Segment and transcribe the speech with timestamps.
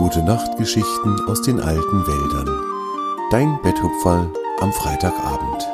[0.00, 2.48] Gute Nachtgeschichten aus den alten Wäldern.
[3.30, 5.68] Dein Betthupferl am Freitagabend.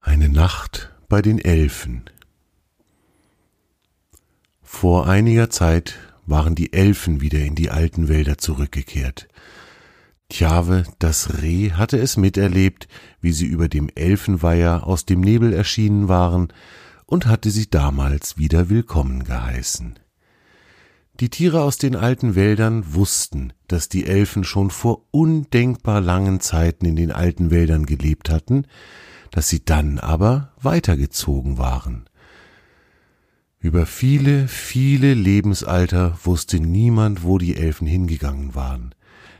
[0.00, 2.08] Eine Nacht bei den Elfen.
[4.62, 9.26] Vor einiger Zeit waren die Elfen wieder in die alten Wälder zurückgekehrt.
[10.28, 12.88] Tjave, das Reh, hatte es miterlebt,
[13.20, 16.48] wie sie über dem Elfenweiher aus dem Nebel erschienen waren,
[17.06, 19.98] und hatte sie damals wieder willkommen geheißen.
[21.20, 26.86] Die Tiere aus den alten Wäldern wussten, dass die Elfen schon vor undenkbar langen Zeiten
[26.86, 28.66] in den alten Wäldern gelebt hatten,
[29.30, 32.08] dass sie dann aber weitergezogen waren.
[33.60, 38.94] Über viele, viele Lebensalter wusste niemand, wo die Elfen hingegangen waren.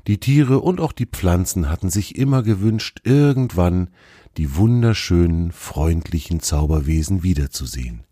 [0.06, 3.88] Die Tiere und auch die Pflanzen hatten sich immer gewünscht, irgendwann
[4.36, 8.04] die wunderschönen, freundlichen Zauberwesen wiederzusehen.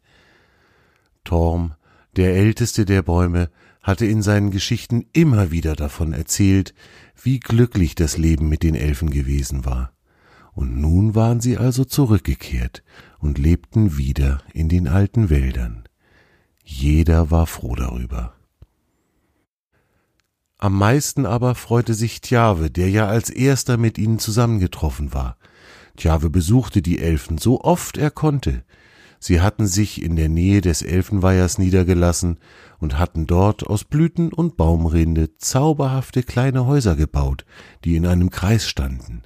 [1.24, 1.74] Torm,
[2.16, 3.50] der älteste der Bäume,
[3.82, 6.74] hatte in seinen Geschichten immer wieder davon erzählt,
[7.20, 9.92] wie glücklich das Leben mit den Elfen gewesen war.
[10.52, 12.82] Und nun waren sie also zurückgekehrt
[13.18, 15.84] und lebten wieder in den alten Wäldern.
[16.64, 18.34] Jeder war froh darüber.
[20.62, 25.36] Am meisten aber freute sich Tjave, der ja als erster mit ihnen zusammengetroffen war.
[25.96, 28.62] Tjave besuchte die Elfen so oft er konnte.
[29.18, 32.38] Sie hatten sich in der Nähe des Elfenweihers niedergelassen
[32.78, 37.44] und hatten dort aus Blüten und Baumrinde zauberhafte kleine Häuser gebaut,
[37.84, 39.22] die in einem Kreis standen.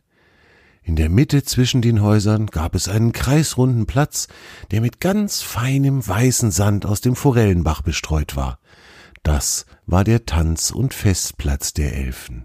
[0.82, 4.28] In der Mitte zwischen den Häusern gab es einen kreisrunden Platz,
[4.70, 8.58] der mit ganz feinem weißen Sand aus dem Forellenbach bestreut war.
[9.26, 12.44] Das war der Tanz- und Festplatz der Elfen.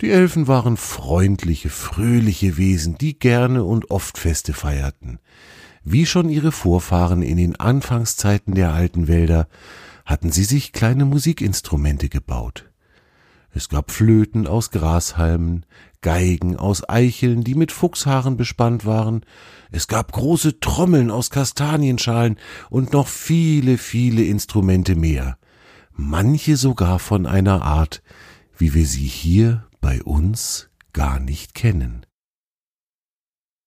[0.00, 5.18] Die Elfen waren freundliche, fröhliche Wesen, die gerne und oft Feste feierten.
[5.82, 9.48] Wie schon ihre Vorfahren in den Anfangszeiten der alten Wälder
[10.06, 12.70] hatten sie sich kleine Musikinstrumente gebaut.
[13.56, 15.64] Es gab Flöten aus Grashalmen,
[16.00, 19.24] Geigen aus Eicheln, die mit Fuchshaaren bespannt waren,
[19.70, 22.36] es gab große Trommeln aus Kastanienschalen
[22.68, 25.38] und noch viele, viele Instrumente mehr,
[25.92, 28.02] manche sogar von einer Art,
[28.58, 32.04] wie wir sie hier bei uns gar nicht kennen.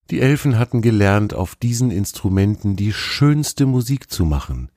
[0.09, 4.69] Die Elfen hatten gelernt, auf diesen Instrumenten die schönste Musik zu machen,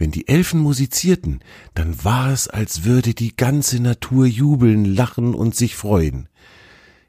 [0.00, 1.40] wenn die Elfen musizierten,
[1.74, 6.30] dann war es, als würde die ganze Natur jubeln, lachen und sich freuen.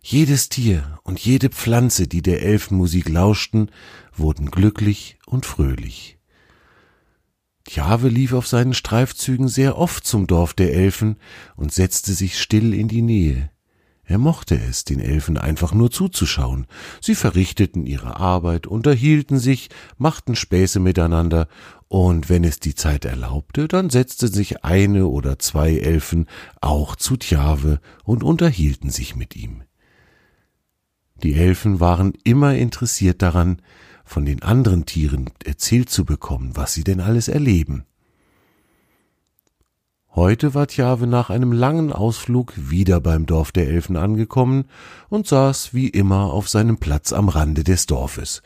[0.01, 3.71] Jedes Tier und jede Pflanze, die der Elfenmusik lauschten,
[4.13, 6.19] wurden glücklich und fröhlich.
[7.63, 11.15] Tjave lief auf seinen Streifzügen sehr oft zum Dorf der Elfen
[11.55, 13.50] und setzte sich still in die Nähe.
[14.11, 16.67] Er mochte es, den Elfen einfach nur zuzuschauen.
[16.99, 21.47] Sie verrichteten ihre Arbeit, unterhielten sich, machten Späße miteinander,
[21.87, 26.27] und wenn es die Zeit erlaubte, dann setzte sich eine oder zwei Elfen
[26.59, 29.63] auch zu Tjave und unterhielten sich mit ihm.
[31.23, 33.61] Die Elfen waren immer interessiert daran,
[34.03, 37.85] von den anderen Tieren erzählt zu bekommen, was sie denn alles erleben.
[40.13, 44.65] Heute war Tjave nach einem langen Ausflug wieder beim Dorf der Elfen angekommen
[45.07, 48.41] und saß wie immer auf seinem Platz am Rande des Dorfes.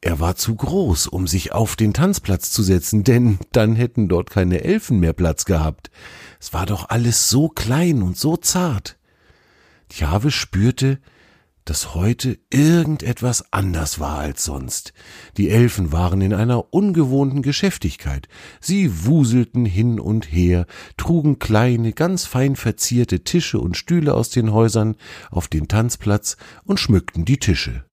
[0.00, 4.30] Er war zu groß, um sich auf den Tanzplatz zu setzen, denn dann hätten dort
[4.30, 5.90] keine Elfen mehr Platz gehabt.
[6.38, 8.96] Es war doch alles so klein und so zart.
[9.88, 11.00] Tjave spürte,
[11.64, 14.92] dass heute irgendetwas anders war als sonst.
[15.36, 18.28] Die Elfen waren in einer ungewohnten Geschäftigkeit.
[18.60, 24.52] Sie wuselten hin und her, trugen kleine, ganz fein verzierte Tische und Stühle aus den
[24.52, 24.96] Häusern
[25.30, 27.84] auf den Tanzplatz und schmückten die Tische.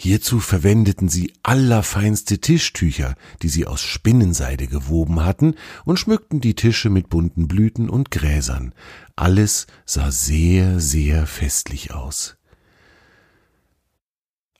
[0.00, 6.90] Hierzu verwendeten sie allerfeinste Tischtücher, die sie aus Spinnenseide gewoben hatten, und schmückten die Tische
[6.90, 8.74] mit bunten Blüten und Gräsern.
[9.14, 12.36] Alles sah sehr, sehr festlich aus.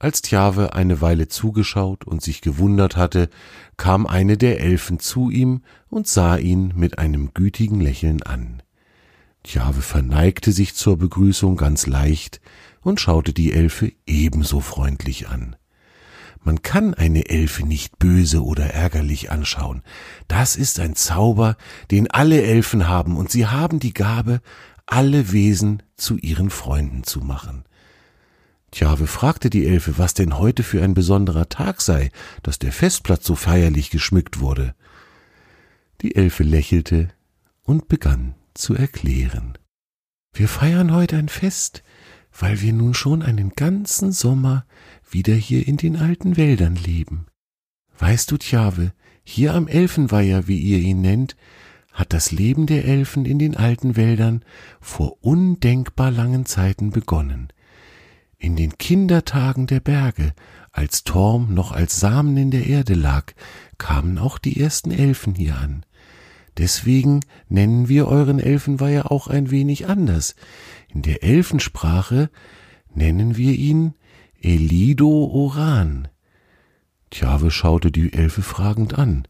[0.03, 3.29] Als Tjave eine Weile zugeschaut und sich gewundert hatte,
[3.77, 8.65] kam eine der Elfen zu ihm und sah ihn mit einem gütigen Lächeln an.
[9.45, 12.41] Tjave verneigte sich zur Begrüßung ganz leicht
[12.81, 15.55] und schaute die Elfe ebenso freundlich an.
[16.43, 19.83] Man kann eine Elfe nicht böse oder ärgerlich anschauen.
[20.27, 21.57] Das ist ein Zauber,
[21.93, 24.41] den alle Elfen haben, und sie haben die Gabe,
[24.85, 27.63] alle Wesen zu ihren Freunden zu machen.
[28.73, 32.11] Tjave fragte die Elfe, was denn heute für ein besonderer Tag sei,
[32.43, 34.75] dass der Festplatz so feierlich geschmückt wurde.
[36.01, 37.09] Die Elfe lächelte
[37.63, 39.59] und begann zu erklären.
[40.33, 41.83] Wir feiern heute ein Fest,
[42.37, 44.65] weil wir nun schon einen ganzen Sommer
[45.09, 47.27] wieder hier in den alten Wäldern leben.
[47.99, 51.37] Weißt du, Tjave, hier am Elfenweiher, wie ihr ihn nennt,
[51.93, 54.43] hat das Leben der Elfen in den alten Wäldern
[54.81, 57.53] vor undenkbar langen Zeiten begonnen.
[58.43, 60.33] In den Kindertagen der Berge,
[60.73, 63.35] als Torm noch als Samen in der Erde lag,
[63.79, 65.87] kamen auch die ersten Elfen hier an.
[66.59, 70.35] Deswegen nennen wir euren Elfenweiher auch ein wenig anders.
[70.89, 72.31] In der Elfensprache
[72.93, 73.95] nennen wir ihn
[74.41, 76.09] Elido Oran.
[77.13, 79.29] Tjave schaute die Elfe fragend an.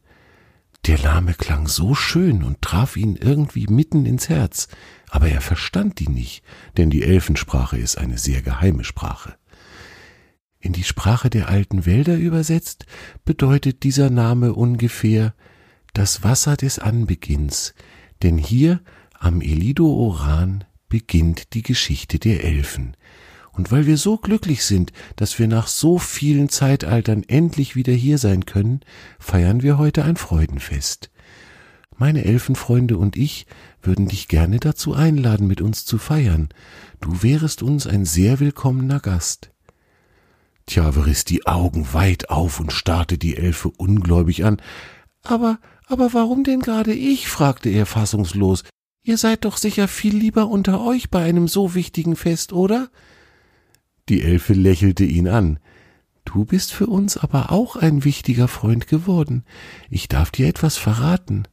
[0.86, 4.66] Der Name klang so schön und traf ihn irgendwie mitten ins Herz,
[5.10, 6.42] aber er verstand die nicht,
[6.76, 9.36] denn die Elfensprache ist eine sehr geheime Sprache.
[10.58, 12.86] In die Sprache der alten Wälder übersetzt
[13.24, 15.34] bedeutet dieser Name ungefähr
[15.92, 17.74] das Wasser des Anbeginns,
[18.22, 18.80] denn hier
[19.18, 22.96] am Elido Oran beginnt die Geschichte der Elfen.
[23.52, 28.18] Und weil wir so glücklich sind, dass wir nach so vielen Zeitaltern endlich wieder hier
[28.18, 28.80] sein können,
[29.18, 31.10] feiern wir heute ein Freudenfest.
[31.98, 33.46] Meine Elfenfreunde und ich
[33.82, 36.48] würden dich gerne dazu einladen, mit uns zu feiern.
[37.00, 39.50] Du wärest uns ein sehr willkommener Gast.
[40.66, 44.62] Tjave riss die Augen weit auf und starrte die Elfe ungläubig an.
[45.22, 47.28] Aber, aber warum denn gerade ich?
[47.28, 48.64] fragte er fassungslos.
[49.04, 52.88] Ihr seid doch sicher viel lieber unter euch bei einem so wichtigen Fest, oder?
[54.12, 55.58] Die Elfe lächelte ihn an.
[56.26, 59.42] Du bist für uns aber auch ein wichtiger Freund geworden.
[59.88, 61.48] Ich darf dir etwas verraten.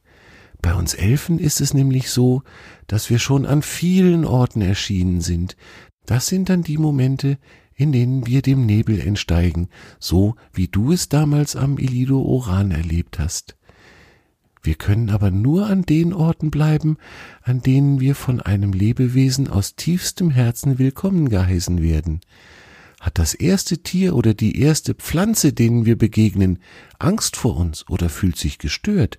[0.60, 2.42] Bei uns Elfen ist es nämlich so,
[2.86, 5.56] dass wir schon an vielen Orten erschienen sind.
[6.04, 7.38] Das sind dann die Momente,
[7.74, 13.18] in denen wir dem Nebel entsteigen, so wie du es damals am Ilido Oran erlebt
[13.18, 13.56] hast.
[14.62, 16.98] Wir können aber nur an den Orten bleiben,
[17.42, 22.20] an denen wir von einem Lebewesen aus tiefstem Herzen willkommen geheißen werden.
[23.00, 26.58] Hat das erste Tier oder die erste Pflanze, denen wir begegnen,
[26.98, 29.18] Angst vor uns oder fühlt sich gestört,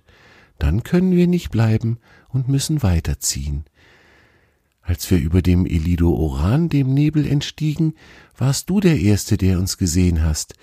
[0.60, 1.98] dann können wir nicht bleiben
[2.28, 3.64] und müssen weiterziehen.
[4.80, 7.94] Als wir über dem Elido Oran dem Nebel entstiegen,
[8.36, 10.54] warst du der Erste, der uns gesehen hast,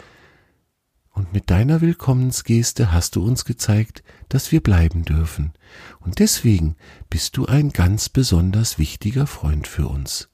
[1.19, 5.51] und mit deiner Willkommensgeste hast du uns gezeigt, dass wir bleiben dürfen,
[5.99, 6.77] und deswegen
[7.09, 10.29] bist du ein ganz besonders wichtiger Freund für uns.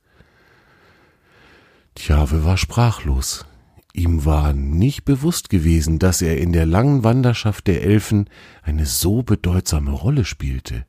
[1.95, 3.47] Tjave war sprachlos.
[3.93, 8.29] Ihm war nicht bewusst gewesen, dass er in der langen Wanderschaft der Elfen
[8.61, 10.85] eine so bedeutsame Rolle spielte.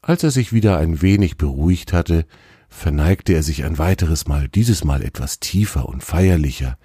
[0.00, 2.24] Als er sich wieder ein wenig beruhigt hatte,
[2.70, 6.78] verneigte er sich ein weiteres Mal, dieses Mal etwas tiefer und feierlicher,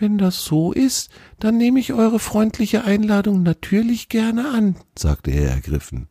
[0.00, 5.50] wenn das so ist, dann nehme ich eure freundliche Einladung natürlich gerne an, sagte er
[5.50, 6.08] ergriffen.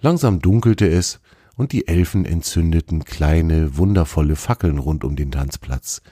[0.00, 1.20] Langsam dunkelte es,
[1.56, 6.02] und die Elfen entzündeten kleine, wundervolle Fackeln rund um den Tanzplatz.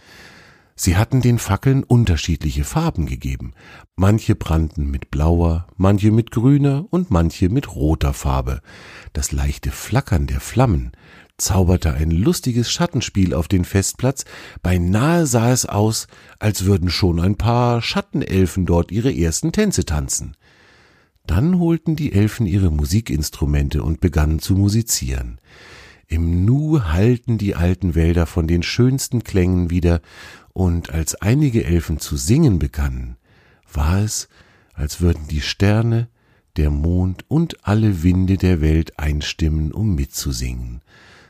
[0.74, 3.54] Sie hatten den Fackeln unterschiedliche Farben gegeben.
[3.94, 8.60] Manche brannten mit blauer, manche mit grüner und manche mit roter Farbe.
[9.14, 10.92] Das leichte Flackern der Flammen
[11.38, 14.24] zauberte ein lustiges Schattenspiel auf den Festplatz,
[14.62, 16.06] beinahe sah es aus,
[16.38, 20.36] als würden schon ein paar Schattenelfen dort ihre ersten Tänze tanzen.
[21.26, 25.40] Dann holten die Elfen ihre Musikinstrumente und begannen zu musizieren.
[26.06, 30.00] Im Nu hallten die alten Wälder von den schönsten Klängen wieder,
[30.52, 33.16] und als einige Elfen zu singen begannen,
[33.70, 34.28] war es,
[34.72, 36.08] als würden die Sterne,
[36.56, 40.80] der Mond und alle Winde der Welt einstimmen, um mitzusingen.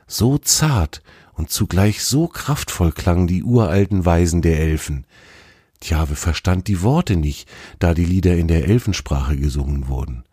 [0.07, 1.03] So zart
[1.35, 5.07] und zugleich so kraftvoll klangen die uralten Weisen der Elfen.
[5.81, 7.49] Tjave verstand die Worte nicht,
[7.79, 10.25] da die Lieder in der Elfensprache gesungen wurden.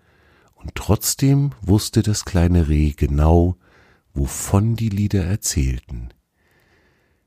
[0.55, 3.57] Und trotzdem wusste das kleine Reh genau,
[4.13, 6.09] wovon die Lieder erzählten.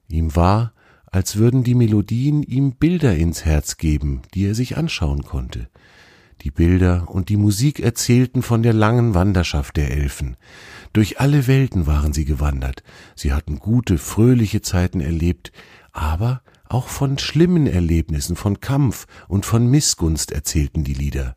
[0.09, 0.73] Ihm war,
[1.07, 5.69] als würden die Melodien ihm Bilder ins Herz geben, die er sich anschauen konnte.
[6.43, 10.37] Die Bilder und die Musik erzählten von der langen Wanderschaft der Elfen.
[10.93, 12.83] Durch alle Welten waren sie gewandert.
[13.15, 15.53] Sie hatten gute, fröhliche Zeiten erlebt,
[15.93, 21.37] aber auch von schlimmen Erlebnissen, von Kampf und von Missgunst erzählten die Lieder.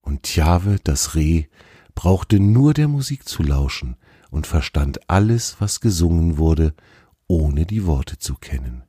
[0.00, 1.46] Und Tjave, das Reh,
[1.94, 3.96] brauchte nur der Musik zu lauschen
[4.30, 6.74] und verstand alles, was gesungen wurde,
[7.26, 8.84] ohne die Worte zu kennen.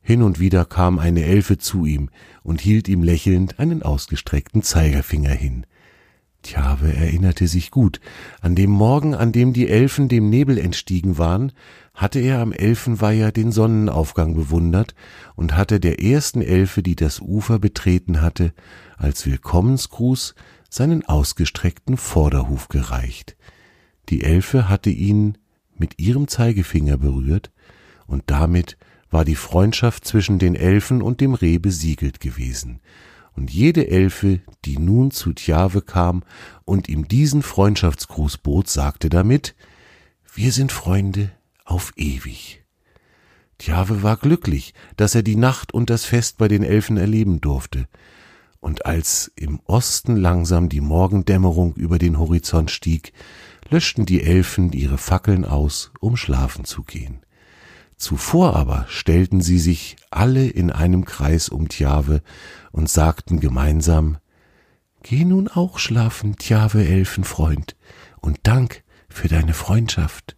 [0.00, 2.10] Hin und wieder kam eine Elfe zu ihm
[2.42, 5.66] und hielt ihm lächelnd einen ausgestreckten Zeigerfinger hin.
[6.46, 8.00] Tjave erinnerte sich gut.
[8.40, 11.52] An dem Morgen, an dem die Elfen dem Nebel entstiegen waren,
[11.92, 14.94] hatte er am Elfenweiher den Sonnenaufgang bewundert
[15.34, 18.52] und hatte der ersten Elfe, die das Ufer betreten hatte,
[18.96, 20.34] als Willkommensgruß
[20.70, 23.36] seinen ausgestreckten Vorderhuf gereicht.
[24.08, 25.38] Die Elfe hatte ihn
[25.76, 27.50] mit ihrem Zeigefinger berührt,
[28.06, 28.76] und damit
[29.10, 32.80] war die Freundschaft zwischen den Elfen und dem Reh besiegelt gewesen,
[33.36, 36.24] und jede Elfe, die nun zu Tjave kam
[36.64, 39.54] und ihm diesen Freundschaftsgruß bot, sagte damit
[40.34, 41.30] Wir sind Freunde
[41.64, 42.64] auf ewig.
[43.58, 47.88] Tjave war glücklich, dass er die Nacht und das Fest bei den Elfen erleben durfte,
[48.60, 53.12] und als im Osten langsam die Morgendämmerung über den Horizont stieg,
[53.68, 57.25] löschten die Elfen ihre Fackeln aus, um schlafen zu gehen.
[57.96, 62.22] Zuvor aber stellten sie sich alle in einem Kreis um Tjave
[62.70, 64.18] und sagten gemeinsam
[65.02, 67.76] Geh nun auch schlafen, Tjave Elfenfreund,
[68.20, 70.36] und Dank für deine Freundschaft.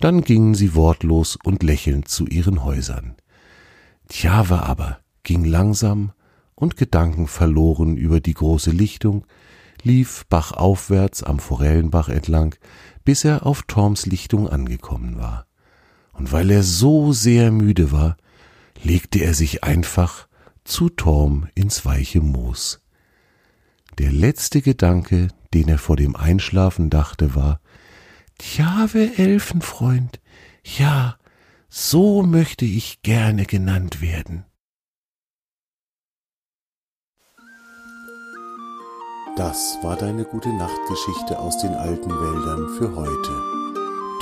[0.00, 3.16] Dann gingen sie wortlos und lächelnd zu ihren Häusern.
[4.08, 6.12] Tjave aber ging langsam
[6.54, 9.26] und gedankenverloren über die große Lichtung,
[9.82, 12.54] lief bachaufwärts am Forellenbach entlang,
[13.04, 15.46] bis er auf Torms Lichtung angekommen war.
[16.14, 18.16] Und weil er so sehr müde war,
[18.82, 20.28] legte er sich einfach
[20.64, 22.80] zu Torm ins weiche Moos.
[23.98, 27.60] Der letzte Gedanke, den er vor dem Einschlafen dachte, war
[28.38, 30.20] Tjave Elfenfreund,
[30.64, 31.16] ja,
[31.68, 34.44] so möchte ich gerne genannt werden.
[39.36, 43.73] Das war deine gute Nachtgeschichte aus den alten Wäldern für heute.